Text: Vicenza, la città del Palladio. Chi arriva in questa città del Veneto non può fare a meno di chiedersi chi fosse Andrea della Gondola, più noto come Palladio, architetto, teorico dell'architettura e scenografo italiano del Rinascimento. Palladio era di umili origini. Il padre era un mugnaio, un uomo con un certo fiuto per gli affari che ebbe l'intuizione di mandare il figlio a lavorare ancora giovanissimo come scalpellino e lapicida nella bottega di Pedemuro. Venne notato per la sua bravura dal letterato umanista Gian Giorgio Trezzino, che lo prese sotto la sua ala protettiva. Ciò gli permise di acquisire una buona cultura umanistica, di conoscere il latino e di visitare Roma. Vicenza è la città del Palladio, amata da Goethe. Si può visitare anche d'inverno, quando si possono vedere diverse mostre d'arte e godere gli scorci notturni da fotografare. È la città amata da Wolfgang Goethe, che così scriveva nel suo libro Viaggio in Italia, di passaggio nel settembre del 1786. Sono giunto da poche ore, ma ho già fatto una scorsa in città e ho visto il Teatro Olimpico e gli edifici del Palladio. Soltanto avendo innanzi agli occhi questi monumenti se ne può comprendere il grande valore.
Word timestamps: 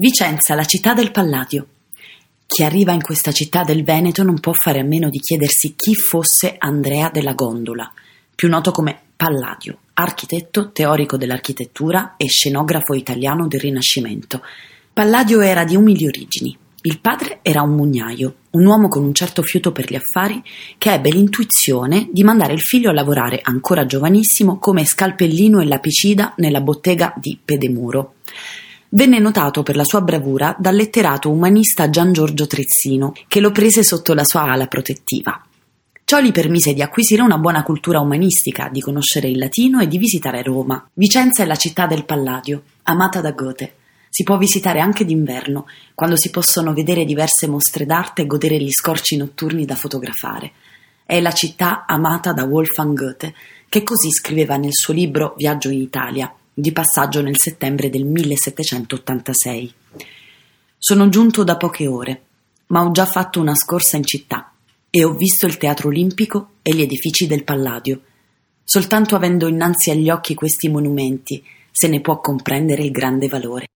Vicenza, 0.00 0.54
la 0.54 0.62
città 0.62 0.94
del 0.94 1.10
Palladio. 1.10 1.66
Chi 2.46 2.62
arriva 2.62 2.92
in 2.92 3.02
questa 3.02 3.32
città 3.32 3.64
del 3.64 3.82
Veneto 3.82 4.22
non 4.22 4.38
può 4.38 4.52
fare 4.52 4.78
a 4.78 4.84
meno 4.84 5.10
di 5.10 5.18
chiedersi 5.18 5.74
chi 5.74 5.96
fosse 5.96 6.54
Andrea 6.56 7.10
della 7.12 7.32
Gondola, 7.32 7.92
più 8.32 8.48
noto 8.48 8.70
come 8.70 8.96
Palladio, 9.16 9.76
architetto, 9.94 10.70
teorico 10.70 11.16
dell'architettura 11.16 12.14
e 12.16 12.28
scenografo 12.28 12.94
italiano 12.94 13.48
del 13.48 13.58
Rinascimento. 13.58 14.40
Palladio 14.92 15.40
era 15.40 15.64
di 15.64 15.74
umili 15.74 16.06
origini. 16.06 16.56
Il 16.82 17.00
padre 17.00 17.40
era 17.42 17.62
un 17.62 17.74
mugnaio, 17.74 18.34
un 18.50 18.66
uomo 18.66 18.86
con 18.86 19.02
un 19.02 19.12
certo 19.12 19.42
fiuto 19.42 19.72
per 19.72 19.90
gli 19.90 19.96
affari 19.96 20.40
che 20.78 20.92
ebbe 20.92 21.10
l'intuizione 21.10 22.08
di 22.12 22.22
mandare 22.22 22.52
il 22.52 22.60
figlio 22.60 22.90
a 22.90 22.94
lavorare 22.94 23.40
ancora 23.42 23.84
giovanissimo 23.84 24.60
come 24.60 24.84
scalpellino 24.84 25.58
e 25.58 25.66
lapicida 25.66 26.34
nella 26.36 26.60
bottega 26.60 27.12
di 27.16 27.36
Pedemuro. 27.44 28.14
Venne 28.90 29.18
notato 29.18 29.62
per 29.62 29.76
la 29.76 29.84
sua 29.84 30.00
bravura 30.00 30.56
dal 30.58 30.74
letterato 30.74 31.30
umanista 31.30 31.90
Gian 31.90 32.10
Giorgio 32.10 32.46
Trezzino, 32.46 33.12
che 33.28 33.38
lo 33.38 33.50
prese 33.50 33.82
sotto 33.82 34.14
la 34.14 34.24
sua 34.24 34.44
ala 34.44 34.66
protettiva. 34.66 35.44
Ciò 36.04 36.20
gli 36.20 36.32
permise 36.32 36.72
di 36.72 36.80
acquisire 36.80 37.20
una 37.20 37.36
buona 37.36 37.62
cultura 37.62 38.00
umanistica, 38.00 38.70
di 38.72 38.80
conoscere 38.80 39.28
il 39.28 39.36
latino 39.36 39.80
e 39.80 39.88
di 39.88 39.98
visitare 39.98 40.42
Roma. 40.42 40.88
Vicenza 40.94 41.42
è 41.42 41.46
la 41.46 41.54
città 41.54 41.86
del 41.86 42.06
Palladio, 42.06 42.62
amata 42.84 43.20
da 43.20 43.32
Goethe. 43.32 43.74
Si 44.08 44.22
può 44.22 44.38
visitare 44.38 44.80
anche 44.80 45.04
d'inverno, 45.04 45.66
quando 45.94 46.16
si 46.16 46.30
possono 46.30 46.72
vedere 46.72 47.04
diverse 47.04 47.46
mostre 47.46 47.84
d'arte 47.84 48.22
e 48.22 48.26
godere 48.26 48.56
gli 48.56 48.72
scorci 48.72 49.18
notturni 49.18 49.66
da 49.66 49.74
fotografare. 49.74 50.52
È 51.04 51.20
la 51.20 51.32
città 51.32 51.84
amata 51.86 52.32
da 52.32 52.44
Wolfgang 52.44 52.96
Goethe, 52.98 53.34
che 53.68 53.82
così 53.82 54.10
scriveva 54.10 54.56
nel 54.56 54.72
suo 54.72 54.94
libro 54.94 55.34
Viaggio 55.36 55.68
in 55.68 55.82
Italia, 55.82 56.32
di 56.60 56.72
passaggio 56.72 57.22
nel 57.22 57.38
settembre 57.38 57.88
del 57.88 58.04
1786. 58.04 59.72
Sono 60.76 61.08
giunto 61.08 61.44
da 61.44 61.56
poche 61.56 61.86
ore, 61.86 62.22
ma 62.66 62.82
ho 62.82 62.90
già 62.90 63.06
fatto 63.06 63.38
una 63.40 63.54
scorsa 63.54 63.96
in 63.96 64.02
città 64.02 64.52
e 64.90 65.04
ho 65.04 65.12
visto 65.12 65.46
il 65.46 65.56
Teatro 65.56 65.86
Olimpico 65.86 66.54
e 66.62 66.74
gli 66.74 66.80
edifici 66.80 67.28
del 67.28 67.44
Palladio. 67.44 68.00
Soltanto 68.64 69.14
avendo 69.14 69.46
innanzi 69.46 69.92
agli 69.92 70.10
occhi 70.10 70.34
questi 70.34 70.68
monumenti 70.68 71.44
se 71.70 71.86
ne 71.86 72.00
può 72.00 72.18
comprendere 72.18 72.82
il 72.82 72.90
grande 72.90 73.28
valore. 73.28 73.68